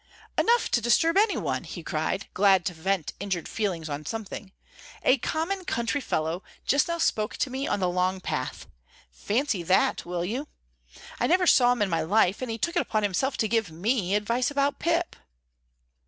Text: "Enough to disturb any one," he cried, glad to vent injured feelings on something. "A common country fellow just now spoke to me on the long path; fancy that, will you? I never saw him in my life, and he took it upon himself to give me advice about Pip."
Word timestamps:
"Enough 0.35 0.71
to 0.71 0.81
disturb 0.81 1.15
any 1.15 1.37
one," 1.37 1.63
he 1.63 1.83
cried, 1.83 2.25
glad 2.33 2.65
to 2.65 2.73
vent 2.73 3.13
injured 3.19 3.47
feelings 3.47 3.87
on 3.87 4.03
something. 4.03 4.51
"A 5.03 5.19
common 5.19 5.63
country 5.63 6.01
fellow 6.01 6.41
just 6.65 6.87
now 6.87 6.97
spoke 6.97 7.37
to 7.37 7.51
me 7.51 7.67
on 7.67 7.79
the 7.79 7.87
long 7.87 8.19
path; 8.19 8.65
fancy 9.11 9.61
that, 9.61 10.03
will 10.03 10.25
you? 10.25 10.47
I 11.19 11.27
never 11.27 11.45
saw 11.45 11.71
him 11.71 11.83
in 11.83 11.89
my 11.91 12.01
life, 12.01 12.41
and 12.41 12.49
he 12.49 12.57
took 12.57 12.75
it 12.75 12.81
upon 12.81 13.03
himself 13.03 13.37
to 13.37 13.47
give 13.47 13.69
me 13.69 14.15
advice 14.15 14.49
about 14.49 14.79
Pip." 14.79 15.15